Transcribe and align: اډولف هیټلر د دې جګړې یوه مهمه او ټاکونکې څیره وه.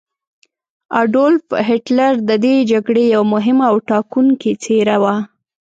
اډولف 1.01 1.45
هیټلر 1.69 2.13
د 2.29 2.31
دې 2.43 2.55
جګړې 2.71 3.03
یوه 3.15 3.27
مهمه 3.33 3.65
او 3.71 3.77
ټاکونکې 3.89 4.51
څیره 4.63 4.95
وه. 5.03 5.15